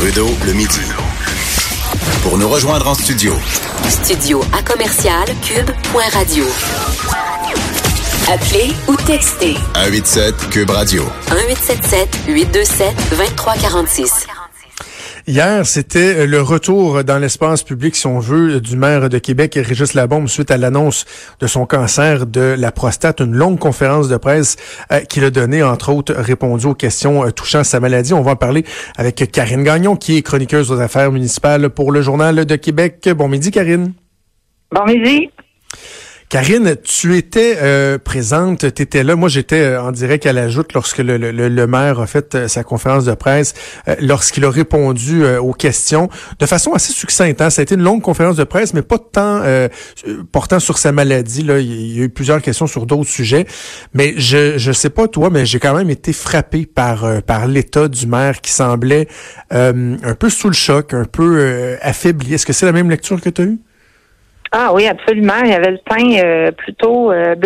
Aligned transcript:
Trudeau, 0.00 0.30
le 0.46 0.54
midi. 0.54 0.80
Pour 2.22 2.38
nous 2.38 2.48
rejoindre 2.48 2.88
en 2.88 2.94
studio. 2.94 3.34
Studio 3.86 4.42
à 4.50 4.62
commercial 4.62 5.26
cube.radio. 5.42 6.46
Appelez 8.32 8.72
ou 8.88 8.96
textez 8.96 9.56
187 9.74 10.48
Cube 10.48 10.70
Radio. 10.70 11.02
1877 11.28 12.18
827 12.28 12.96
2346. 13.10 14.26
Hier, 15.30 15.64
c'était 15.64 16.26
le 16.26 16.42
retour 16.42 17.04
dans 17.04 17.20
l'espace 17.20 17.62
public, 17.62 17.94
si 17.94 18.08
on 18.08 18.18
veut, 18.18 18.60
du 18.60 18.76
maire 18.76 19.08
de 19.08 19.16
Québec, 19.18 19.56
Régis 19.62 19.94
Labombe, 19.94 20.26
suite 20.26 20.50
à 20.50 20.56
l'annonce 20.56 21.04
de 21.38 21.46
son 21.46 21.66
cancer 21.66 22.26
de 22.26 22.56
la 22.58 22.72
prostate. 22.72 23.20
Une 23.20 23.36
longue 23.36 23.60
conférence 23.60 24.08
de 24.08 24.16
presse 24.16 24.56
euh, 24.90 24.98
qu'il 25.02 25.22
a 25.22 25.30
donnée, 25.30 25.62
entre 25.62 25.92
autres, 25.92 26.14
répondu 26.14 26.66
aux 26.66 26.74
questions 26.74 27.24
euh, 27.24 27.30
touchant 27.30 27.62
sa 27.62 27.78
maladie. 27.78 28.12
On 28.12 28.22
va 28.22 28.32
en 28.32 28.36
parler 28.36 28.64
avec 28.96 29.30
Karine 29.30 29.62
Gagnon, 29.62 29.94
qui 29.94 30.16
est 30.16 30.22
chroniqueuse 30.22 30.72
aux 30.72 30.80
affaires 30.80 31.12
municipales 31.12 31.70
pour 31.70 31.92
le 31.92 32.02
Journal 32.02 32.44
de 32.44 32.56
Québec. 32.56 33.08
Bon 33.16 33.28
midi, 33.28 33.52
Karine. 33.52 33.92
Bon 34.72 34.84
midi. 34.84 35.30
Karine, 36.30 36.76
tu 36.84 37.16
étais 37.16 37.56
euh, 37.60 37.98
présente, 37.98 38.72
tu 38.72 38.82
étais 38.82 39.02
là. 39.02 39.16
Moi, 39.16 39.28
j'étais 39.28 39.62
euh, 39.62 39.82
en 39.82 39.90
direct 39.90 40.26
à 40.26 40.32
la 40.32 40.48
joute 40.48 40.74
lorsque 40.74 40.98
le, 40.98 41.16
le, 41.16 41.32
le, 41.32 41.66
maire 41.66 41.98
a 41.98 42.06
fait 42.06 42.36
euh, 42.36 42.46
sa 42.46 42.62
conférence 42.62 43.04
de 43.04 43.14
presse, 43.14 43.52
lorsqu'il 44.00 44.44
a 44.44 44.50
répondu 44.50 45.26
aux 45.26 45.52
questions 45.52 46.08
de 46.38 46.46
façon 46.46 46.72
assez 46.72 46.92
succincte. 46.92 47.40
Hein. 47.40 47.50
Ça 47.50 47.62
a 47.62 47.64
été 47.64 47.74
une 47.74 47.82
longue 47.82 48.00
conférence 48.00 48.36
de 48.36 48.44
presse, 48.44 48.74
mais 48.74 48.82
pas 48.82 48.98
tant 48.98 49.42
portant 50.30 50.60
sur 50.60 50.78
sa 50.78 50.92
maladie. 50.92 51.42
Là. 51.42 51.58
Il 51.58 51.98
y 51.98 52.00
a 52.00 52.04
eu 52.04 52.08
plusieurs 52.08 52.40
questions 52.40 52.68
sur 52.68 52.86
d'autres 52.86 53.10
sujets. 53.10 53.44
Mais 53.92 54.14
je 54.16 54.56
je 54.56 54.70
sais 54.70 54.90
pas 54.90 55.08
toi, 55.08 55.30
mais 55.30 55.46
j'ai 55.46 55.58
quand 55.58 55.74
même 55.74 55.90
été 55.90 56.12
frappé 56.12 56.64
par 56.64 57.22
par 57.22 57.48
l'état 57.48 57.88
du 57.88 58.06
maire 58.06 58.40
qui 58.40 58.52
semblait 58.52 59.08
un 59.50 60.14
peu 60.16 60.30
sous 60.30 60.46
le 60.46 60.54
choc, 60.54 60.94
un 60.94 61.06
peu 61.06 61.76
affaibli. 61.82 62.34
Est-ce 62.34 62.46
que 62.46 62.52
c'est 62.52 62.66
la 62.66 62.72
même 62.72 62.88
lecture 62.88 63.20
que 63.20 63.30
tu 63.30 63.42
as 63.42 63.44
eue? 63.46 63.58
Ah 64.52 64.72
oui, 64.74 64.88
absolument. 64.88 65.38
Il 65.44 65.50
y 65.50 65.54
avait 65.54 65.70
le 65.70 65.78
teint 65.78 66.24
euh, 66.24 66.50
plutôt 66.50 67.12
euh, 67.12 67.36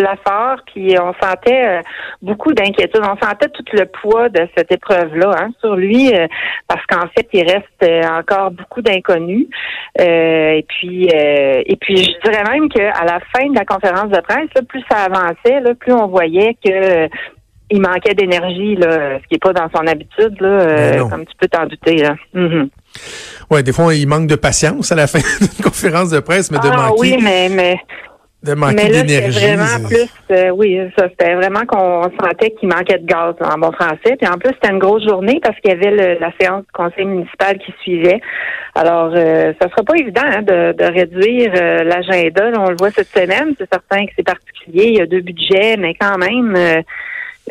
puis 0.65 0.95
on 0.99 1.13
sentait 1.21 1.67
euh, 1.67 1.81
beaucoup 2.23 2.51
d'inquiétude. 2.51 3.01
On 3.03 3.23
sentait 3.23 3.49
tout 3.49 3.63
le 3.73 3.85
poids 3.85 4.29
de 4.29 4.47
cette 4.57 4.71
épreuve-là 4.71 5.35
hein, 5.39 5.49
sur 5.59 5.75
lui, 5.75 6.11
euh, 6.15 6.25
parce 6.67 6.83
qu'en 6.87 7.07
fait, 7.15 7.27
il 7.33 7.43
reste 7.43 8.09
encore 8.09 8.49
beaucoup 8.49 8.81
d'inconnus. 8.81 9.47
et 9.99 10.65
puis, 10.67 11.07
et 11.07 11.75
puis, 11.79 11.97
je 11.97 12.29
dirais 12.29 12.43
même 12.51 12.69
qu'à 12.69 13.05
la 13.05 13.19
fin 13.19 13.47
de 13.49 13.55
la 13.55 13.65
conférence 13.65 14.09
de 14.09 14.21
presse, 14.21 14.49
plus 14.67 14.83
ça 14.89 15.03
avançait, 15.03 15.59
là, 15.59 15.75
plus 15.75 15.93
on 15.93 16.07
voyait 16.07 16.55
que 16.65 17.07
il 17.71 17.81
manquait 17.81 18.13
d'énergie, 18.13 18.75
là, 18.75 19.19
ce 19.19 19.27
qui 19.27 19.33
n'est 19.33 19.39
pas 19.39 19.53
dans 19.53 19.69
son 19.75 19.87
habitude, 19.87 20.39
là, 20.39 21.07
comme 21.09 21.25
tu 21.25 21.33
peux 21.39 21.47
t'en 21.47 21.65
douter. 21.65 21.97
Là. 21.97 22.15
Mm-hmm. 22.35 22.69
Ouais, 23.51 23.63
des 23.63 23.73
fois, 23.73 23.93
il 23.93 24.07
manque 24.07 24.27
de 24.27 24.35
patience 24.35 24.91
à 24.91 24.95
la 24.95 25.07
fin 25.07 25.19
d'une 25.39 25.63
conférence 25.63 26.09
de 26.09 26.19
presse, 26.19 26.51
mais 26.51 26.59
de 26.59 26.69
ah, 26.71 26.89
manquer. 26.89 26.99
oui, 26.99 27.17
mais, 27.21 27.49
mais, 27.49 27.77
de 28.45 28.53
manquer 28.53 28.89
d'énergie. 28.89 29.39
vraiment 29.39 29.87
plus, 29.87 30.09
euh, 30.31 30.49
oui, 30.51 30.79
ça, 30.97 31.07
c'était 31.09 31.33
vraiment 31.33 31.65
qu'on 31.65 32.03
sentait 32.21 32.51
qu'il 32.51 32.69
manquait 32.69 32.99
de 32.99 33.05
gaz 33.05 33.33
en 33.41 33.57
bon 33.57 33.71
français. 33.71 34.15
Puis 34.19 34.27
en 34.27 34.37
plus, 34.37 34.51
c'était 34.53 34.71
une 34.71 34.79
grosse 34.79 35.03
journée 35.03 35.39
parce 35.41 35.59
qu'il 35.59 35.71
y 35.71 35.73
avait 35.73 36.17
la 36.19 36.31
séance 36.39 36.61
du 36.61 36.71
conseil 36.71 37.05
municipal 37.05 37.57
qui 37.57 37.73
suivait. 37.81 38.21
Alors, 38.75 39.11
euh, 39.15 39.53
ça 39.59 39.69
sera 39.69 39.83
pas 39.83 39.95
évident 39.97 40.21
hein, 40.23 40.41
de, 40.41 40.73
de, 40.73 40.83
réduire 40.83 41.51
euh, 41.55 41.83
l'agenda. 41.83 42.51
On 42.59 42.69
le 42.69 42.75
voit 42.77 42.91
cette 42.91 43.07
semaine. 43.07 43.55
C'est 43.57 43.69
certain 43.71 44.05
que 44.05 44.11
c'est 44.15 44.25
particulier. 44.25 44.89
Il 44.89 44.97
y 44.97 45.01
a 45.01 45.05
deux 45.05 45.21
budgets, 45.21 45.77
mais 45.77 45.95
quand 45.99 46.17
même. 46.17 46.55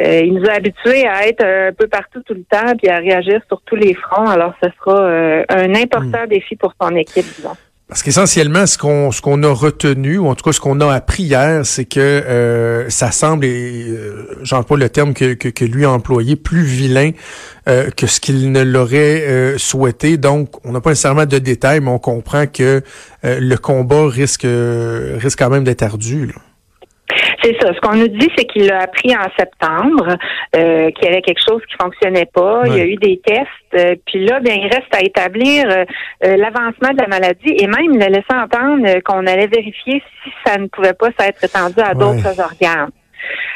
Euh, 0.00 0.14
euh, 0.14 0.20
il 0.20 0.34
nous 0.34 0.44
a 0.46 0.52
habitués 0.52 1.06
à 1.06 1.26
être 1.26 1.44
un 1.44 1.72
peu 1.72 1.86
partout 1.86 2.20
tout 2.22 2.34
le 2.34 2.44
temps 2.44 2.74
puis 2.76 2.88
à 2.88 2.98
réagir 2.98 3.40
sur 3.48 3.60
tous 3.62 3.76
les 3.76 3.94
fronts. 3.94 4.26
Alors, 4.26 4.54
ce 4.62 4.68
sera 4.78 5.00
euh, 5.00 5.44
un 5.48 5.74
important 5.74 6.24
hmm. 6.24 6.28
défi 6.28 6.56
pour 6.56 6.72
son 6.80 6.94
équipe, 6.96 7.26
disons. 7.36 7.56
Parce 7.86 8.02
qu'essentiellement, 8.02 8.66
ce 8.66 8.78
qu'on 8.78 9.12
ce 9.12 9.20
qu'on 9.20 9.42
a 9.42 9.52
retenu, 9.52 10.16
ou 10.16 10.28
en 10.28 10.34
tout 10.34 10.42
cas 10.42 10.52
ce 10.52 10.60
qu'on 10.60 10.80
a 10.80 10.92
appris 10.92 11.24
hier, 11.24 11.66
c'est 11.66 11.84
que 11.84 12.00
euh, 12.00 12.88
ça 12.88 13.10
semble, 13.10 13.44
et 13.44 13.94
j'emploie 14.42 14.78
le 14.78 14.88
terme 14.88 15.12
que, 15.12 15.34
que, 15.34 15.48
que, 15.48 15.66
lui 15.66 15.84
a 15.84 15.90
employé, 15.90 16.34
plus 16.34 16.62
vilain 16.62 17.10
que 17.66 18.06
ce 18.06 18.20
qu'il 18.20 18.52
ne 18.52 18.62
l'aurait 18.62 19.54
souhaité. 19.58 20.16
Donc, 20.16 20.66
on 20.66 20.72
n'a 20.72 20.80
pas 20.80 20.90
nécessairement 20.90 21.26
de 21.26 21.38
détails, 21.38 21.80
mais 21.80 21.90
on 21.90 21.98
comprend 21.98 22.46
que 22.46 22.82
le 23.22 23.56
combat 23.56 24.08
risque 24.08 24.46
risque 24.46 25.38
quand 25.38 25.50
même 25.50 25.64
d'être 25.64 25.82
ardu. 25.82 26.26
Là. 26.26 26.34
C'est 27.42 27.56
ça. 27.60 27.74
Ce 27.74 27.80
qu'on 27.80 27.96
nous 27.96 28.08
dit, 28.08 28.28
c'est 28.36 28.46
qu'il 28.46 28.70
a 28.72 28.80
appris 28.80 29.14
en 29.14 29.28
septembre 29.38 30.16
euh, 30.56 30.90
qu'il 30.90 31.04
y 31.04 31.08
avait 31.08 31.22
quelque 31.22 31.42
chose 31.46 31.60
qui 31.68 31.76
fonctionnait 31.80 32.28
pas. 32.32 32.62
Il 32.66 32.76
y 32.76 32.80
a 32.80 32.86
eu 32.86 32.96
des 32.96 33.20
tests. 33.24 33.48
Euh, 33.74 33.94
puis 34.06 34.24
là, 34.24 34.40
bien, 34.40 34.54
il 34.54 34.64
reste 34.64 34.94
à 34.94 35.00
établir 35.00 35.64
euh, 35.68 35.84
l'avancement 36.22 36.90
de 36.92 37.00
la 37.00 37.08
maladie 37.08 37.54
et 37.58 37.66
même 37.66 37.92
il 37.92 38.02
a 38.02 38.08
laissé 38.08 38.24
entendre 38.30 39.00
qu'on 39.00 39.26
allait 39.26 39.48
vérifier 39.48 40.02
si 40.22 40.30
ça 40.46 40.56
ne 40.58 40.66
pouvait 40.68 40.94
pas 40.94 41.10
s'être 41.18 41.44
étendu 41.44 41.80
à 41.80 41.94
d'autres 41.94 42.40
organes. 42.40 42.90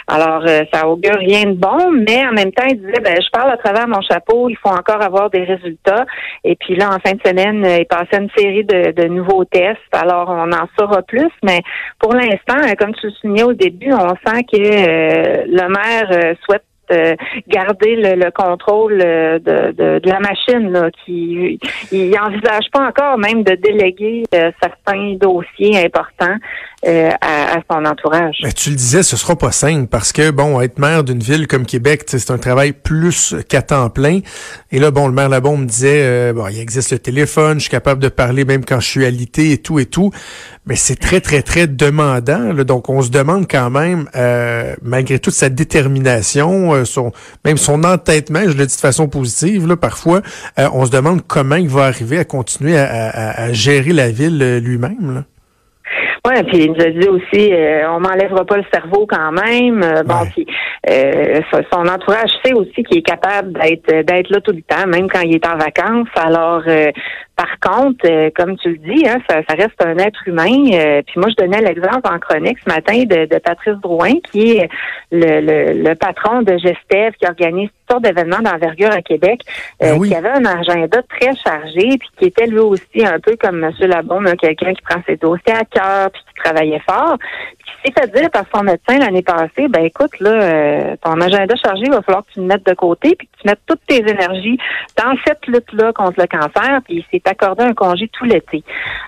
Alors, 0.08 0.42
euh, 0.46 0.62
ça 0.72 0.88
augure 0.88 1.16
rien 1.18 1.44
de 1.44 1.54
bon, 1.54 1.90
mais 1.92 2.26
en 2.26 2.32
même 2.32 2.50
temps, 2.52 2.66
il 2.66 2.78
disait, 2.78 3.00
ben, 3.04 3.18
je 3.20 3.30
parle 3.30 3.50
à 3.50 3.58
travers 3.58 3.86
mon 3.86 4.00
chapeau, 4.00 4.48
il 4.48 4.56
faut 4.56 4.70
encore 4.70 5.02
avoir 5.02 5.28
des 5.28 5.44
résultats. 5.44 6.06
Et 6.44 6.56
puis 6.56 6.76
là, 6.76 6.88
en 6.88 6.98
fin 6.98 7.14
de 7.14 7.20
semaine, 7.24 7.66
il 7.78 7.84
passait 7.84 8.22
une 8.22 8.30
série 8.36 8.64
de, 8.64 9.08
nouveaux 9.08 9.44
tests. 9.44 9.78
Alors, 9.92 10.30
on 10.30 10.50
en 10.50 10.66
saura 10.78 11.02
plus, 11.02 11.30
mais 11.42 11.60
pour 11.98 12.14
l'instant, 12.14 12.56
comme 12.78 12.94
tu 12.94 13.06
le 13.06 13.12
soulignais 13.12 13.42
au 13.42 13.52
début, 13.52 13.92
on 13.92 14.08
sent 14.26 14.44
que 14.50 14.56
euh, 14.56 15.44
le 15.46 15.68
maire 15.68 16.08
euh, 16.10 16.34
souhaite 16.44 16.64
garder 17.48 17.96
le, 17.96 18.30
contrôle 18.30 18.96
de, 18.96 19.98
de, 19.98 20.08
la 20.08 20.20
machine. 20.20 20.72
Là, 20.72 20.88
qui 21.04 21.60
il 21.92 22.10
n'envisage 22.10 22.70
pas 22.72 22.88
encore 22.88 23.18
même 23.18 23.42
de 23.42 23.56
déléguer 23.56 24.22
certains 24.32 25.12
dossiers 25.20 25.84
importants 25.84 26.38
euh, 26.87 27.11
à, 27.21 27.56
son 27.69 27.84
entourage. 27.84 28.37
Tu 28.55 28.71
le 28.71 28.77
disais, 28.77 29.03
ce 29.03 29.16
sera 29.16 29.34
pas 29.34 29.50
simple 29.50 29.89
parce 29.89 30.12
que 30.12 30.31
bon, 30.31 30.61
être 30.61 30.78
maire 30.78 31.03
d'une 31.03 31.19
ville 31.19 31.49
comme 31.49 31.66
Québec, 31.66 32.05
c'est 32.06 32.31
un 32.31 32.39
travail 32.39 32.72
plus 32.72 33.34
qu'à 33.49 33.62
temps 33.62 33.91
plein. 33.91 34.21
Et 34.71 34.78
là, 34.78 34.93
bon, 34.93 35.09
le 35.09 35.12
maire 35.12 35.28
Labon 35.28 35.56
me 35.56 35.66
disait, 35.66 36.03
euh, 36.05 36.33
bon, 36.33 36.47
il 36.47 36.61
existe 36.61 36.93
le 36.93 37.00
téléphone, 37.00 37.59
je 37.59 37.62
suis 37.62 37.71
capable 37.71 38.00
de 38.00 38.09
parler 38.09 38.44
même 38.44 38.65
quand 38.65 38.78
je 38.78 38.87
suis 38.87 39.05
alité 39.05 39.50
et 39.50 39.59
tout 39.59 39.81
et 39.81 39.87
tout. 39.87 40.12
Mais 40.66 40.77
c'est 40.77 40.94
très 40.94 41.21
très 41.21 41.43
très 41.43 41.66
demandant. 41.66 42.53
Là, 42.53 42.62
donc, 42.62 42.89
on 42.89 43.03
se 43.03 43.10
demande 43.10 43.50
quand 43.50 43.71
même, 43.71 44.09
euh, 44.15 44.77
malgré 44.81 45.19
toute 45.19 45.34
sa 45.34 45.49
détermination, 45.49 46.84
son 46.84 47.10
même 47.45 47.56
son 47.56 47.83
entêtement, 47.83 48.43
je 48.45 48.56
le 48.56 48.66
dis 48.66 48.77
de 48.77 48.81
façon 48.81 49.09
positive, 49.09 49.66
là, 49.66 49.77
parfois, 49.77 50.22
on 50.56 50.87
se 50.87 50.93
demande 50.93 51.22
comment 51.27 51.56
il 51.56 51.69
va 51.69 51.87
arriver 51.87 52.19
à 52.19 52.25
continuer 52.25 52.78
à, 52.78 52.84
à, 52.84 53.43
à 53.43 53.53
gérer 53.53 53.93
la 53.93 54.10
ville 54.12 54.59
lui-même. 54.59 55.25
Oui, 56.26 56.42
puis 56.44 56.64
il 56.64 56.72
nous 56.72 56.80
a 56.80 56.90
dit 56.90 57.08
aussi, 57.08 57.52
euh, 57.52 57.90
on 57.90 58.00
m'enlèvera 58.00 58.44
pas 58.44 58.56
le 58.56 58.64
cerveau 58.72 59.06
quand 59.06 59.32
même. 59.32 59.82
Euh, 59.82 60.02
bon, 60.02 60.26
puis 60.32 60.46
euh, 60.90 61.40
son 61.72 61.86
entourage 61.86 62.30
sait 62.44 62.52
aussi 62.52 62.82
qu'il 62.82 62.98
est 62.98 63.02
capable 63.02 63.52
d'être 63.52 64.04
d'être 64.04 64.30
là 64.30 64.40
tout 64.40 64.52
le 64.52 64.62
temps, 64.62 64.86
même 64.86 65.08
quand 65.08 65.20
il 65.20 65.36
est 65.36 65.46
en 65.46 65.56
vacances. 65.56 66.09
Alors, 66.16 66.62
par 67.38 67.60
contre, 67.60 68.04
euh, 68.04 68.30
comme 68.34 68.56
tu 68.59 68.70
le 68.70 68.78
dis, 68.78 69.06
hein, 69.06 69.18
ça, 69.30 69.36
reste 69.50 69.80
un 69.80 69.97
être 69.98 70.26
humain. 70.26 70.72
Euh, 70.72 71.03
puis 71.06 71.20
moi, 71.20 71.28
je 71.30 71.36
donnais 71.36 71.60
l'exemple 71.60 72.12
en 72.12 72.18
chronique 72.18 72.59
ce 72.66 72.68
matin 72.68 73.04
de, 73.04 73.38
Patrice 73.38 73.76
Drouin, 73.80 74.14
qui 74.28 74.56
est 74.56 74.68
le, 75.12 75.94
patron 75.94 76.42
de 76.42 76.59
Gestev, 76.59 77.12
qui 77.12 77.28
organise 77.28 77.71
d'événements 77.96 78.40
d'envergure 78.40 78.92
à 78.92 79.02
Québec, 79.02 79.40
euh, 79.82 79.98
ben 79.98 80.02
qui 80.02 80.14
avait 80.14 80.30
un 80.30 80.44
agenda 80.44 81.00
très 81.08 81.34
chargé, 81.36 81.98
puis 81.98 82.08
qui 82.18 82.24
était 82.26 82.46
lui 82.46 82.58
aussi 82.58 83.04
un 83.04 83.18
peu 83.18 83.36
comme 83.36 83.64
M. 83.64 83.72
Labaume, 83.80 84.32
quelqu'un 84.36 84.74
qui 84.74 84.82
prend 84.82 85.00
ses 85.06 85.16
dossiers 85.16 85.54
à 85.54 85.64
cœur, 85.64 86.10
puis 86.10 86.22
qui 86.28 86.42
travaillait 86.42 86.82
fort. 86.88 87.16
Puis 87.18 87.66
qui 87.66 87.92
s'est 87.92 88.00
fait 88.00 88.20
dire 88.20 88.30
par 88.30 88.44
son 88.54 88.62
médecin 88.62 88.98
l'année 88.98 89.22
passée, 89.22 89.68
ben 89.68 89.84
écoute, 89.84 90.18
là, 90.20 90.96
ton 91.02 91.20
agenda 91.20 91.54
chargé, 91.56 91.82
il 91.86 91.90
va 91.90 92.02
falloir 92.02 92.24
que 92.26 92.32
tu 92.32 92.40
le 92.40 92.46
mettes 92.46 92.66
de 92.66 92.74
côté, 92.74 93.14
puis 93.16 93.26
que 93.26 93.42
tu 93.42 93.48
mettes 93.48 93.60
toutes 93.66 93.84
tes 93.86 93.98
énergies 93.98 94.58
dans 94.96 95.14
cette 95.26 95.46
lutte-là 95.46 95.92
contre 95.92 96.20
le 96.20 96.26
cancer, 96.26 96.80
puis 96.84 97.04
c'est 97.10 97.26
accordé 97.26 97.64
un 97.64 97.74
congé 97.74 98.08
tout 98.08 98.24
l'été. 98.24 98.62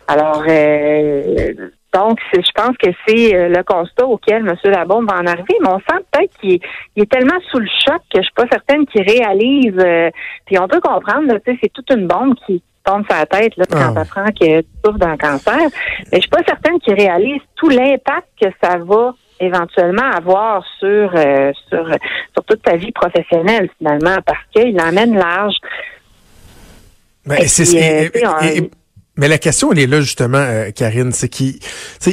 Alors, 0.09 0.43
euh, 0.49 1.71
Donc, 1.93 2.21
je 2.33 2.51
pense 2.55 2.77
que 2.77 2.91
c'est 3.07 3.35
euh, 3.35 3.49
le 3.49 3.63
constat 3.65 4.07
auquel 4.07 4.47
M. 4.47 4.55
Labombe 4.65 5.11
va 5.11 5.19
en 5.19 5.27
arriver, 5.27 5.57
mais 5.61 5.69
on 5.69 5.79
sent 5.79 6.05
peut-être 6.13 6.33
qu'il 6.41 6.61
est, 6.97 7.11
tellement 7.11 7.39
sous 7.51 7.59
le 7.59 7.67
choc 7.67 8.01
que 8.15 8.19
je 8.19 8.23
suis 8.23 8.35
pas 8.35 8.47
certaine 8.51 8.87
qu'il 8.87 9.03
réalise. 9.03 9.75
Euh, 9.77 10.11
puis 10.47 10.59
on 10.59 10.69
peut 10.69 10.81
comprendre, 10.81 11.35
tu 11.45 11.53
sais, 11.53 11.59
c'est 11.63 11.73
toute 11.73 11.91
une 11.91 12.07
bombe 12.07 12.35
qui 12.47 12.63
tombe 12.85 13.05
sur 13.07 13.17
la 13.17 13.27
tête 13.27 13.57
là, 13.57 13.65
quand 13.69 13.95
ah. 13.97 14.01
apprend 14.01 14.27
que 14.27 14.61
tu 14.61 14.67
souffres 14.85 14.99
d'un 14.99 15.17
cancer. 15.17 15.59
Mais 16.13 16.19
je 16.19 16.21
suis 16.21 16.31
pas 16.31 16.45
certaine 16.47 16.79
qu'il 16.79 16.95
réalise 16.95 17.41
tout 17.57 17.69
l'impact 17.69 18.29
que 18.41 18.49
ça 18.63 18.79
va 18.79 19.15
éventuellement 19.41 20.11
avoir 20.15 20.65
sur, 20.79 21.13
euh, 21.17 21.51
sur, 21.69 21.87
sur 22.33 22.45
toute 22.47 22.63
ta 22.63 22.77
vie 22.77 22.93
professionnelle, 22.93 23.69
finalement, 23.79 24.19
parce 24.25 24.45
qu'il 24.55 24.81
emmène 24.81 25.17
large. 25.17 25.57
Ben, 27.27 27.41
c'est, 27.47 28.71
mais 29.17 29.29
la 29.29 29.39
question, 29.39 29.73
elle 29.73 29.81
est 29.81 29.87
là 29.87 30.01
justement, 30.01 30.39
euh, 30.39 30.71
Karine, 30.71 31.13
c'est 31.13 31.29
qu'il 31.29 31.59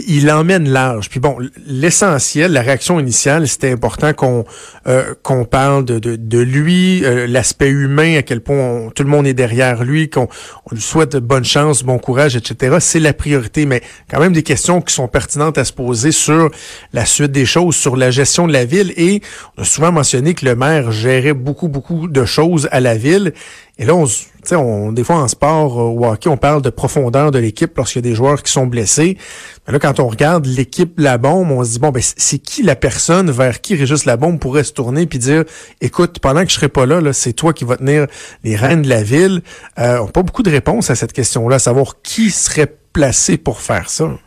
il 0.07 0.31
emmène 0.31 0.67
large. 0.67 1.09
Puis 1.09 1.19
bon, 1.19 1.37
l'essentiel, 1.65 2.51
la 2.51 2.61
réaction 2.61 2.99
initiale, 2.99 3.47
c'était 3.47 3.71
important 3.71 4.13
qu'on 4.13 4.45
euh, 4.87 5.13
qu'on 5.21 5.45
parle 5.45 5.85
de, 5.85 5.99
de, 5.99 6.15
de 6.15 6.39
lui, 6.39 7.05
euh, 7.05 7.27
l'aspect 7.27 7.69
humain, 7.69 8.17
à 8.17 8.23
quel 8.23 8.41
point 8.41 8.89
tout 8.95 9.03
le 9.03 9.09
monde 9.09 9.27
est 9.27 9.35
derrière 9.35 9.83
lui, 9.83 10.09
qu'on 10.09 10.27
on 10.65 10.75
lui 10.75 10.81
souhaite 10.81 11.15
bonne 11.17 11.45
chance, 11.45 11.83
bon 11.83 11.99
courage, 11.99 12.35
etc. 12.35 12.77
C'est 12.79 12.99
la 12.99 13.13
priorité, 13.13 13.65
mais 13.67 13.81
quand 14.09 14.19
même 14.19 14.33
des 14.33 14.43
questions 14.43 14.81
qui 14.81 14.93
sont 14.93 15.07
pertinentes 15.07 15.59
à 15.59 15.65
se 15.65 15.73
poser 15.73 16.11
sur 16.11 16.49
la 16.93 17.05
suite 17.05 17.31
des 17.31 17.45
choses, 17.45 17.75
sur 17.75 17.95
la 17.95 18.09
gestion 18.09 18.47
de 18.47 18.53
la 18.53 18.65
ville. 18.65 18.91
Et 18.97 19.21
on 19.57 19.61
a 19.61 19.65
souvent 19.65 19.91
mentionné 19.91 20.33
que 20.33 20.45
le 20.45 20.55
maire 20.55 20.91
gérait 20.91 21.33
beaucoup, 21.33 21.67
beaucoup 21.67 22.07
de 22.07 22.25
choses 22.25 22.67
à 22.71 22.79
la 22.79 22.97
ville. 22.97 23.33
Et 23.77 23.85
là, 23.85 23.93
on, 23.93 24.07
on, 24.55 24.91
des 24.91 25.03
fois 25.03 25.17
en 25.17 25.27
sport 25.27 25.77
ou 25.77 26.05
hockey, 26.05 26.29
on 26.29 26.37
parle 26.37 26.61
de 26.61 26.69
profondeur 26.69 27.31
de 27.31 27.39
l'équipe 27.39 27.75
lorsqu'il 27.77 28.03
y 28.03 28.07
a 28.07 28.09
des 28.09 28.15
joueurs 28.15 28.43
qui 28.43 28.51
sont 28.51 28.67
blessés. 28.67 29.17
Mais 29.65 29.73
là, 29.73 29.79
quand 29.79 29.99
on 29.99 30.07
regarde 30.07 30.45
l'équipe 30.45 30.93
La 30.97 31.17
Bombe, 31.17 31.51
on 31.51 31.63
se 31.63 31.71
dit, 31.71 31.79
bon, 31.79 31.89
ben, 31.89 32.01
c'est 32.01 32.39
qui 32.39 32.63
la 32.63 32.75
personne 32.75 33.31
vers 33.31 33.61
qui 33.61 33.75
Régis 33.75 34.05
La 34.05 34.17
Bombe 34.17 34.39
pourrait 34.39 34.63
se 34.63 34.73
tourner 34.73 35.05
puis 35.05 35.19
dire, 35.19 35.43
écoute, 35.81 36.19
pendant 36.19 36.43
que 36.43 36.49
je 36.49 36.55
serai 36.55 36.69
pas 36.69 36.85
là, 36.85 37.01
là 37.01 37.13
c'est 37.13 37.33
toi 37.33 37.53
qui 37.53 37.65
vas 37.65 37.77
tenir 37.77 38.07
les 38.43 38.55
rênes 38.55 38.81
de 38.81 38.89
la 38.89 39.03
ville? 39.03 39.41
Euh, 39.79 39.99
on 39.99 40.05
n'a 40.05 40.11
pas 40.11 40.23
beaucoup 40.23 40.43
de 40.43 40.51
réponses 40.51 40.89
à 40.89 40.95
cette 40.95 41.13
question-là, 41.13 41.59
savoir 41.59 42.01
qui 42.01 42.31
serait 42.31 42.77
placé 42.93 43.37
pour 43.37 43.61
faire 43.61 43.89
ça. 43.89 44.17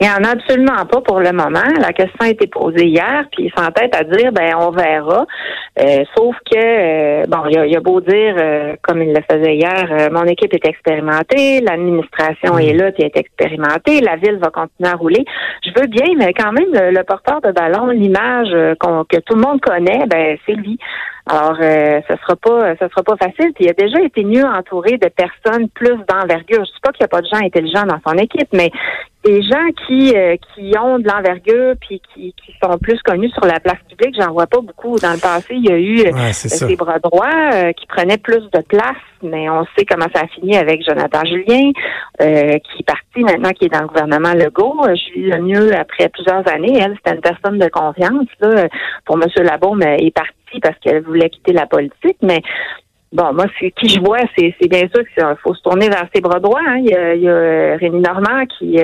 Il 0.00 0.06
n'y 0.06 0.12
en 0.12 0.22
a 0.22 0.32
absolument 0.32 0.86
pas 0.86 1.00
pour 1.00 1.18
le 1.18 1.32
moment. 1.32 1.66
La 1.80 1.92
question 1.92 2.20
a 2.20 2.28
été 2.28 2.46
posée 2.46 2.86
hier, 2.86 3.24
puis 3.32 3.46
il 3.46 3.52
s'entête 3.56 3.96
à 3.96 4.04
dire, 4.04 4.30
ben 4.30 4.54
on 4.56 4.70
verra. 4.70 5.26
Euh, 5.80 6.04
sauf 6.16 6.36
que, 6.48 6.56
euh, 6.56 7.24
bon, 7.26 7.38
il 7.50 7.74
a, 7.74 7.78
a, 7.78 7.80
beau 7.80 8.00
dire, 8.00 8.36
euh, 8.38 8.76
comme 8.82 9.02
il 9.02 9.12
le 9.12 9.20
faisait 9.28 9.56
hier, 9.56 10.08
mon 10.12 10.22
équipe 10.24 10.54
est 10.54 10.66
expérimentée, 10.66 11.60
l'administration 11.60 12.58
est 12.58 12.74
là, 12.74 12.92
puis 12.92 13.02
est 13.02 13.16
expérimentée, 13.16 14.00
la 14.00 14.14
ville 14.14 14.38
va 14.38 14.50
continuer 14.50 14.88
à 14.88 14.94
rouler. 14.94 15.24
Je 15.64 15.70
veux 15.76 15.88
bien, 15.88 16.14
mais 16.16 16.32
quand 16.32 16.52
même, 16.52 16.70
le, 16.72 17.02
porteur 17.02 17.40
de 17.40 17.50
ballon, 17.50 17.88
l'image 17.88 18.50
que 18.50 19.20
tout 19.20 19.34
le 19.34 19.40
monde 19.40 19.60
connaît, 19.60 20.06
ben 20.06 20.36
c'est 20.46 20.54
lui. 20.54 20.78
Alors, 21.30 21.58
euh, 21.60 22.00
ce 22.08 22.16
sera 22.16 22.36
pas, 22.36 22.74
ce 22.76 22.88
sera 22.88 23.02
pas 23.02 23.16
facile. 23.16 23.52
Puis 23.54 23.66
il 23.66 23.68
a 23.68 23.74
déjà 23.74 24.00
été 24.00 24.24
mieux 24.24 24.44
entouré 24.44 24.96
de 24.96 25.08
personnes 25.08 25.68
plus 25.68 25.96
d'envergure. 26.08 26.64
Je 26.64 26.70
sais 26.70 26.80
pas 26.82 26.92
qu'il 26.92 27.02
n'y 27.02 27.04
a 27.04 27.08
pas 27.08 27.20
de 27.20 27.26
gens 27.26 27.44
intelligents 27.44 27.84
dans 27.84 28.00
son 28.06 28.16
équipe, 28.16 28.48
mais 28.54 28.70
des 29.28 29.42
gens 29.42 29.68
qui 29.86 30.16
euh, 30.16 30.36
qui 30.54 30.72
ont 30.78 30.98
de 30.98 31.06
l'envergure 31.06 31.74
puis 31.80 32.00
qui, 32.14 32.34
qui 32.42 32.54
sont 32.62 32.78
plus 32.78 32.98
connus 33.02 33.30
sur 33.30 33.44
la 33.44 33.60
place 33.60 33.78
publique, 33.88 34.16
j'en 34.18 34.32
vois 34.32 34.46
pas 34.46 34.60
beaucoup. 34.60 34.96
Dans 34.98 35.12
le 35.12 35.20
passé, 35.20 35.54
il 35.54 35.66
y 35.66 35.72
a 35.72 35.76
eu 35.76 36.00
euh, 36.06 36.76
bras 36.76 36.98
droits 36.98 37.28
euh, 37.52 37.72
qui 37.72 37.86
prenaient 37.86 38.16
plus 38.16 38.42
de 38.50 38.60
place, 38.66 38.96
mais 39.22 39.50
on 39.50 39.64
sait 39.76 39.84
comment 39.84 40.06
ça 40.14 40.22
a 40.22 40.26
fini 40.28 40.56
avec 40.56 40.82
Jonathan 40.82 41.20
Julien, 41.26 41.72
qui 42.18 42.80
est 42.80 42.86
parti 42.86 43.20
maintenant, 43.20 43.50
qui 43.50 43.66
est 43.66 43.72
dans 43.72 43.82
le 43.82 43.88
gouvernement 43.88 44.32
Legault. 44.32 44.86
Julie 44.94 45.38
mieux 45.42 45.74
après 45.76 46.08
plusieurs 46.08 46.46
années, 46.48 46.78
elle, 46.78 46.96
c'était 46.96 47.16
une 47.16 47.20
personne 47.20 47.58
de 47.58 47.68
confiance. 47.68 48.26
Là, 48.40 48.68
pour 49.04 49.16
M. 49.16 49.28
Labaume, 49.44 49.82
elle 49.82 50.06
est 50.06 50.14
partie 50.14 50.60
parce 50.62 50.78
qu'elle 50.78 51.02
voulait 51.02 51.28
quitter 51.28 51.52
la 51.52 51.66
politique, 51.66 52.16
mais 52.22 52.40
Bon, 53.12 53.32
moi, 53.32 53.46
c'est 53.58 53.70
qui 53.70 53.88
je 53.88 54.00
vois, 54.00 54.20
c'est, 54.36 54.54
bien 54.68 54.86
sûr 54.94 55.02
qu'il 55.14 55.36
faut 55.42 55.54
se 55.54 55.62
tourner 55.62 55.88
vers 55.88 56.06
ses 56.14 56.20
bras 56.20 56.40
droits. 56.40 56.60
Hein. 56.66 56.76
Il, 56.78 56.90
y 56.90 56.94
a, 56.94 57.14
il 57.14 57.22
y 57.22 57.28
a 57.28 57.76
Rémi 57.76 58.00
Normand 58.00 58.44
qui, 58.58 58.78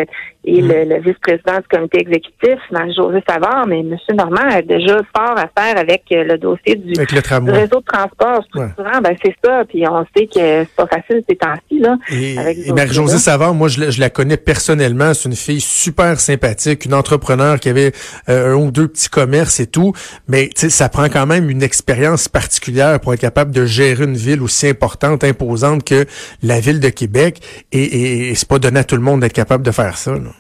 et 0.46 0.60
mm. 0.60 0.68
le, 0.68 1.00
vice-président 1.00 1.58
du 1.58 1.68
comité 1.68 2.00
exécutif, 2.00 2.58
Marie-Josée 2.70 3.22
Savard, 3.26 3.66
mais 3.66 3.80
M. 3.80 3.96
Normand 4.14 4.48
a 4.50 4.62
déjà 4.62 5.00
fort 5.16 5.36
à 5.38 5.48
faire 5.58 5.78
avec 5.78 6.02
euh, 6.12 6.24
le 6.24 6.38
dossier 6.38 6.76
du, 6.76 6.92
réseau 6.98 7.80
de 7.80 7.84
transport 7.84 8.44
structurant. 8.44 9.00
Ben, 9.02 9.16
c'est 9.24 9.34
ça, 9.42 9.64
puis 9.66 9.84
on 9.88 10.04
sait 10.14 10.26
que 10.26 10.34
c'est 10.34 10.76
pas 10.76 10.86
facile 10.86 11.22
ces 11.28 11.36
temps-ci. 11.36 11.80
Là, 11.80 11.96
et, 12.10 12.72
Marie-Josée 12.72 13.18
Savard, 13.18 13.54
moi, 13.54 13.68
je, 13.68 13.98
la 13.98 14.10
connais 14.10 14.36
personnellement. 14.36 15.14
C'est 15.14 15.28
une 15.28 15.36
fille 15.36 15.60
super 15.60 16.20
sympathique, 16.20 16.84
une 16.84 16.94
entrepreneur 16.94 17.58
qui 17.58 17.70
avait 17.70 17.92
euh, 18.28 18.52
un 18.52 18.56
ou 18.56 18.70
deux 18.70 18.88
petits 18.88 19.08
commerces 19.08 19.60
et 19.60 19.66
tout, 19.66 19.92
mais 20.28 20.50
ça 20.54 20.88
prend 20.88 21.08
quand 21.08 21.26
même 21.26 21.48
une 21.48 21.62
expérience 21.62 22.28
particulière 22.28 23.00
pour 23.00 23.14
être 23.14 23.20
capable 23.20 23.50
de 23.52 23.64
gérer 23.64 24.04
une 24.04 24.13
ville 24.16 24.43
aussi 24.43 24.69
importante, 24.69 25.25
imposante 25.25 25.84
que 25.84 26.06
la 26.43 26.61
ville 26.61 26.81
de 26.81 26.88
Québec, 26.88 27.40
et, 27.72 28.31
et, 28.31 28.34
c'est 28.34 28.49
pas 28.49 28.58
donné 28.58 28.81
à 28.81 28.84
tout 28.84 28.96
le 28.96 29.02
monde 29.02 29.20
d'être 29.20 29.32
capable 29.32 29.64
de 29.64 29.70
faire 29.70 29.96
ça. 29.96 30.12
Là. 30.12 30.31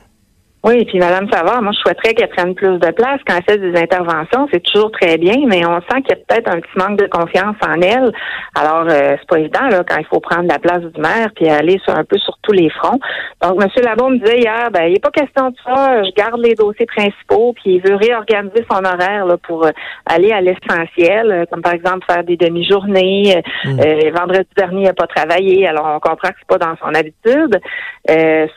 Oui, 0.64 0.82
puis 0.86 0.98
Madame 0.98 1.30
Savard, 1.30 1.60
moi 1.60 1.72
je 1.72 1.78
souhaiterais 1.80 2.14
qu'elle 2.14 2.30
prenne 2.30 2.54
plus 2.54 2.78
de 2.78 2.90
place 2.92 3.20
quand 3.26 3.34
elle 3.36 3.44
fait 3.44 3.58
des 3.58 3.78
interventions. 3.78 4.48
C'est 4.50 4.62
toujours 4.62 4.90
très 4.92 5.18
bien, 5.18 5.36
mais 5.46 5.60
on 5.66 5.78
sent 5.82 6.00
qu'il 6.00 6.16
y 6.16 6.20
a 6.20 6.24
peut-être 6.26 6.48
un 6.48 6.58
petit 6.58 6.78
manque 6.78 6.98
de 6.98 7.06
confiance 7.06 7.56
en 7.68 7.82
elle. 7.82 8.10
Alors 8.54 8.86
euh, 8.88 9.14
c'est 9.18 9.28
pas 9.28 9.40
évident 9.40 9.68
là 9.68 9.84
quand 9.86 9.98
il 9.98 10.06
faut 10.06 10.20
prendre 10.20 10.48
la 10.48 10.58
place 10.58 10.80
du 10.80 10.98
maire 10.98 11.28
puis 11.36 11.50
aller 11.50 11.78
sur 11.84 11.94
un 11.94 12.04
peu 12.04 12.16
sur 12.16 12.38
tous 12.40 12.52
les 12.52 12.70
fronts. 12.70 12.98
Donc 13.42 13.62
Monsieur 13.62 13.82
Labon 13.82 14.08
me 14.08 14.18
disait 14.20 14.38
hier, 14.38 14.70
ben 14.72 14.84
il 14.84 14.94
n'est 14.94 15.00
pas 15.00 15.10
question 15.10 15.50
de 15.50 15.56
ça. 15.66 16.02
Je 16.02 16.10
garde 16.16 16.40
les 16.40 16.54
dossiers 16.54 16.86
principaux 16.86 17.52
puis 17.56 17.74
il 17.74 17.82
veut 17.82 17.96
réorganiser 17.96 18.64
son 18.70 18.82
horaire 18.86 19.26
là, 19.26 19.36
pour 19.36 19.66
euh, 19.66 19.70
aller 20.06 20.32
à 20.32 20.40
l'essentiel, 20.40 21.30
euh, 21.30 21.44
comme 21.50 21.60
par 21.60 21.74
exemple 21.74 22.06
faire 22.10 22.24
des 22.24 22.38
demi-journées. 22.38 23.42
Mmh. 23.66 23.80
vendredi 24.14 24.48
dernier, 24.56 24.80
il 24.82 24.84
n'a 24.84 24.94
pas 24.94 25.06
travaillé, 25.06 25.66
alors 25.66 25.86
on 25.86 26.00
comprend 26.00 26.28
que 26.28 26.36
c'est 26.38 26.48
pas 26.48 26.58
dans 26.58 26.76
son 26.76 26.94
habitude. 26.94 27.60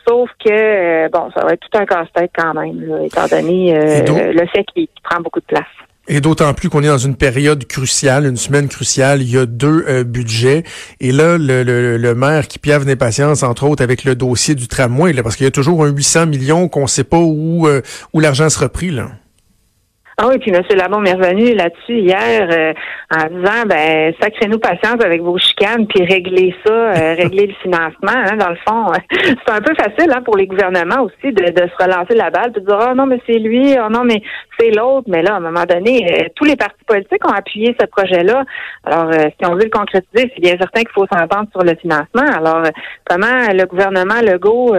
sauf 0.06 0.30
que 0.42 1.08
bon, 1.10 1.30
ça 1.36 1.44
va 1.44 1.52
être 1.52 1.60
tout 1.60 1.78
un 1.78 1.84
casse-tête 1.98 2.30
quand 2.36 2.54
même, 2.54 3.04
étant 3.04 3.26
donné 3.26 3.76
euh, 3.76 4.32
le 4.32 4.46
fait 4.46 4.64
qu'il 4.74 4.88
prend 5.02 5.20
beaucoup 5.20 5.40
de 5.40 5.46
place. 5.46 5.66
Et 6.10 6.22
d'autant 6.22 6.54
plus 6.54 6.70
qu'on 6.70 6.82
est 6.82 6.88
dans 6.88 6.96
une 6.96 7.16
période 7.16 7.66
cruciale, 7.66 8.24
une 8.24 8.38
semaine 8.38 8.68
cruciale. 8.68 9.20
Il 9.20 9.30
y 9.30 9.36
a 9.36 9.44
deux 9.44 9.84
euh, 9.86 10.04
budgets. 10.04 10.64
Et 11.00 11.12
là, 11.12 11.36
le, 11.36 11.62
le, 11.98 12.14
maire 12.14 12.48
qui 12.48 12.58
piave 12.58 12.86
d'impatience, 12.86 13.42
entre 13.42 13.64
autres, 13.64 13.82
avec 13.82 14.04
le 14.04 14.14
dossier 14.14 14.54
du 14.54 14.68
tramway, 14.68 15.12
là, 15.12 15.22
parce 15.22 15.36
qu'il 15.36 15.44
y 15.44 15.48
a 15.48 15.50
toujours 15.50 15.84
un 15.84 15.88
800 15.88 16.26
millions 16.26 16.68
qu'on 16.68 16.82
ne 16.82 16.86
sait 16.86 17.04
pas 17.04 17.18
où, 17.18 17.68
euh, 17.68 17.82
où 18.14 18.20
l'argent 18.20 18.48
sera 18.48 18.70
pris. 18.70 18.90
Là. 18.90 19.10
Ah 20.20 20.26
oui, 20.26 20.38
puis 20.38 20.50
M. 20.50 20.62
Labon 20.76 21.04
est 21.04 21.12
revenu 21.12 21.54
là-dessus 21.54 22.00
hier 22.00 22.48
euh, 22.50 22.72
en 23.14 23.28
disant 23.28 23.62
ben 23.66 24.12
sacrez-nous 24.20 24.58
patience 24.58 25.00
avec 25.04 25.22
vos 25.22 25.38
chicanes 25.38 25.86
puis 25.86 26.04
régler 26.04 26.52
ça, 26.66 26.72
euh, 26.72 27.14
régler 27.16 27.46
le 27.46 27.54
financement. 27.62 28.16
Hein, 28.16 28.36
dans 28.36 28.48
le 28.48 28.58
fond, 28.66 28.86
c'est 29.12 29.52
un 29.52 29.60
peu 29.60 29.76
facile 29.76 30.12
hein, 30.12 30.20
pour 30.24 30.36
les 30.36 30.48
gouvernements 30.48 31.02
aussi 31.02 31.32
de, 31.32 31.52
de 31.52 31.68
se 31.68 31.84
relancer 31.84 32.16
la 32.16 32.30
balle 32.30 32.50
de 32.50 32.58
dire 32.58 32.88
oh 32.90 32.94
non 32.96 33.06
mais 33.06 33.20
c'est 33.28 33.38
lui, 33.38 33.76
oh 33.78 33.88
non 33.90 34.02
mais 34.02 34.20
c'est 34.58 34.72
l'autre. 34.72 35.06
Mais 35.06 35.22
là, 35.22 35.34
à 35.34 35.36
un 35.36 35.40
moment 35.40 35.64
donné, 35.64 36.04
euh, 36.10 36.24
tous 36.34 36.46
les 36.46 36.56
partis 36.56 36.82
politiques 36.84 37.24
ont 37.24 37.34
appuyé 37.34 37.76
ce 37.80 37.86
projet-là. 37.86 38.42
Alors, 38.82 39.12
si 39.12 39.46
on 39.46 39.54
veut 39.54 39.64
le 39.64 39.70
concrétiser, 39.70 40.32
c'est 40.34 40.40
bien 40.40 40.56
certain 40.58 40.80
qu'il 40.80 40.94
faut 40.96 41.06
s'entendre 41.06 41.48
sur 41.52 41.62
le 41.62 41.76
financement. 41.76 42.26
Alors, 42.36 42.64
comment 43.08 43.52
le 43.52 43.64
gouvernement 43.66 44.20
Legault 44.20 44.74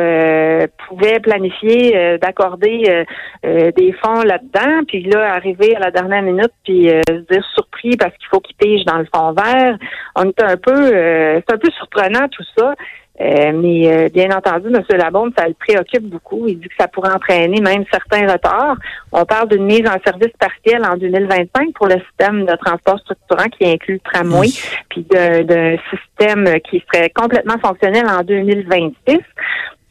pouvait 0.89 1.19
planifier 1.21 2.17
d'accorder 2.21 3.05
des 3.43 3.95
fonds 4.03 4.23
là-dedans, 4.23 4.83
puis 4.85 5.03
là 5.03 5.28
arriver 5.33 5.75
à 5.75 5.79
la 5.79 5.91
dernière 5.91 6.21
minute 6.21 6.51
puis 6.63 6.89
euh, 6.89 7.01
se 7.07 7.33
dire 7.33 7.43
surpris 7.53 7.95
parce 7.97 8.15
qu'il 8.17 8.27
faut 8.27 8.39
qu'il 8.39 8.55
pige 8.55 8.85
dans 8.85 8.97
le 8.97 9.07
fond 9.13 9.33
vert. 9.33 9.77
On 10.15 10.23
est 10.23 10.41
un 10.41 10.57
peu, 10.57 10.73
euh, 10.73 11.39
c'est 11.47 11.53
un 11.53 11.57
peu 11.57 11.69
surprenant 11.77 12.27
tout 12.29 12.43
ça. 12.57 12.73
Euh, 13.21 13.51
mais 13.53 14.09
bien 14.11 14.31
entendu, 14.31 14.67
M. 14.67 14.81
Labonde, 14.97 15.33
ça 15.37 15.45
le 15.45 15.53
préoccupe 15.53 16.05
beaucoup. 16.05 16.47
Il 16.47 16.57
dit 16.57 16.69
que 16.69 16.75
ça 16.79 16.87
pourrait 16.87 17.11
entraîner 17.11 17.59
même 17.59 17.83
certains 17.91 18.31
retards. 18.31 18.77
On 19.11 19.25
parle 19.25 19.49
d'une 19.49 19.65
mise 19.65 19.85
en 19.85 19.99
service 20.05 20.31
partielle 20.39 20.85
en 20.85 20.95
2025 20.95 21.73
pour 21.73 21.87
le 21.87 21.95
système 22.07 22.45
de 22.45 22.55
transport 22.55 22.97
structurant 22.99 23.49
qui 23.49 23.67
inclut 23.67 23.95
le 23.95 24.09
tramway, 24.09 24.47
puis 24.89 25.03
d'un 25.03 25.75
système 25.89 26.61
qui 26.61 26.81
serait 26.87 27.09
complètement 27.09 27.59
fonctionnel 27.59 28.05
en 28.07 28.23
2026. 28.23 29.19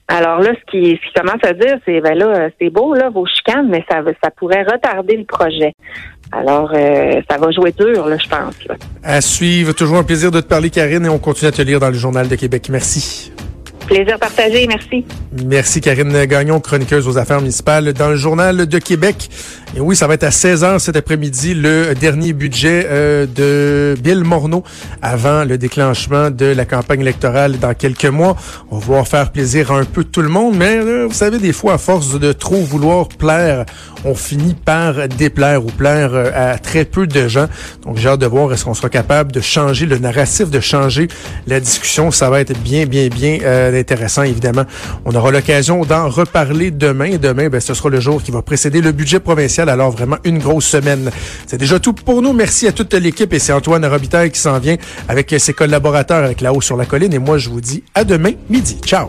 Alors 0.09 0.41
là, 0.41 0.53
ce 0.55 0.71
qui, 0.71 0.99
commence 1.15 1.45
à 1.45 1.53
dire, 1.53 1.77
c'est 1.85 2.01
ben 2.01 2.17
là, 2.17 2.49
c'est 2.59 2.71
beau 2.71 2.95
là 2.95 3.11
vos 3.11 3.27
chicanes, 3.27 3.69
mais 3.69 3.85
ça 3.91 4.01
ça 4.23 4.31
pourrait 4.31 4.63
retarder 4.63 5.17
le 5.17 5.25
projet. 5.25 5.75
Alors, 6.33 6.73
euh, 6.75 7.21
ça 7.31 7.39
va 7.39 7.51
jouer 7.51 7.73
dur, 7.73 8.07
là, 8.07 8.17
je 8.19 8.29
pense. 8.29 8.55
À 9.03 9.21
suivre. 9.21 9.73
Toujours 9.73 9.99
un 9.99 10.05
plaisir 10.05 10.31
de 10.31 10.41
te 10.41 10.47
parler, 10.47 10.71
Karine, 10.71 11.07
et 11.07 11.09
on 11.09 11.19
continue 11.19 11.49
à 11.49 11.53
te 11.53 11.63
lire 11.63 11.81
dans 11.81 11.89
le 11.89 11.95
Journal 11.95 12.29
de 12.29 12.37
Québec. 12.37 12.69
Merci. 12.71 13.33
Plaisir 13.89 14.19
partagé, 14.19 14.67
merci. 14.67 15.03
Merci 15.47 15.81
Karine 15.81 16.27
Gagnon, 16.27 16.61
chroniqueuse 16.61 17.09
aux 17.09 17.17
affaires 17.17 17.41
municipales 17.41 17.95
dans 17.95 18.11
le 18.11 18.17
journal 18.17 18.67
de 18.67 18.79
Québec. 18.79 19.31
Et 19.77 19.81
oui, 19.81 19.97
ça 19.97 20.07
va 20.07 20.15
être 20.15 20.25
à 20.25 20.31
16h 20.31 20.79
cet 20.79 20.97
après-midi 20.97 21.55
le 21.55 21.95
dernier 21.95 22.35
budget 22.35 22.87
euh, 22.87 23.27
de 23.27 23.99
Bill 24.01 24.25
Morneau 24.25 24.63
avant 25.01 25.45
le 25.45 25.57
déclenchement 25.57 26.31
de 26.31 26.47
la 26.47 26.67
campagne 26.67 27.01
électorale 27.01 27.59
dans 27.59 27.73
quelques 27.73 28.05
mois. 28.05 28.37
On 28.71 28.79
va 28.79 28.85
vouloir 28.85 29.09
faire 29.09 29.31
plaisir 29.31 29.73
à 29.73 29.79
un 29.79 29.85
peu 29.85 30.05
tout 30.05 30.23
le 30.23 30.29
monde, 30.29 30.57
mais 30.57 30.79
euh, 30.79 31.07
vous 31.07 31.15
savez, 31.15 31.39
des 31.39 31.53
fois, 31.53 31.75
à 31.75 31.79
force 31.79 32.19
de 32.19 32.33
trop 32.33 32.61
vouloir 32.61 33.09
plaire, 33.09 33.65
on 34.05 34.15
finit 34.15 34.55
par 34.55 35.09
déplaire 35.09 35.65
ou 35.65 35.69
plaire 35.69 36.11
euh, 36.13 36.31
à 36.35 36.59
très 36.59 36.85
peu 36.85 37.07
de 37.07 37.29
gens. 37.29 37.47
Donc 37.85 37.97
j'ai 37.97 38.09
hâte 38.09 38.21
de 38.21 38.27
voir 38.27 38.53
est-ce 38.53 38.65
qu'on 38.65 38.75
sera 38.75 38.89
capable 38.89 39.33
de 39.33 39.41
changer 39.41 39.87
le 39.87 39.99
narratif, 39.99 40.51
de 40.51 40.61
changer 40.61 41.09
la 41.47 41.61
discussion. 41.61 42.11
Ça 42.11 42.31
va 42.31 42.41
être 42.41 42.59
bien, 42.61 42.87
bien, 42.87 43.09
bien 43.09 43.39
intéressant, 43.79 44.23
évidemment. 44.23 44.65
On 45.05 45.15
aura 45.15 45.31
l'occasion 45.31 45.85
d'en 45.85 46.09
reparler 46.09 46.71
demain. 46.71 47.17
Demain, 47.17 47.49
ben, 47.49 47.61
ce 47.61 47.75
sera 47.75 47.89
le 47.89 48.01
jour 48.01 48.23
qui 48.23 48.31
va 48.31 48.43
précéder 48.43 48.81
le 48.81 48.93
budget 48.93 49.21
provincial. 49.21 49.69
Alors 49.69 49.91
vraiment 49.91 50.17
une 50.25 50.39
grosse 50.39 50.67
semaine. 50.67 51.11
C'est 51.47 51.59
déjà 51.59 51.79
tout 51.79 51.93
pour 51.93 52.23
nous. 52.23 52.33
Merci 52.33 52.67
à 52.67 52.73
toute 52.73 52.95
l'équipe 52.95 53.33
et 53.33 53.39
c'est 53.39 53.53
Antoine 53.53 53.85
Robitaille 53.87 54.31
qui 54.31 54.41
s'en 54.41 54.59
vient 54.59 54.77
avec 55.09 55.35
ses 55.39 55.53
collaborateurs 55.53 56.25
avec 56.25 56.41
La 56.41 56.53
Haut 56.53 56.61
sur 56.61 56.77
la 56.77 56.85
Colline. 56.85 57.13
Et 57.15 57.19
moi, 57.19 57.39
je 57.39 57.49
vous 57.49 57.61
dis 57.61 57.83
à 57.95 58.05
demain 58.05 58.33
midi. 58.49 58.79
Ciao! 58.85 59.09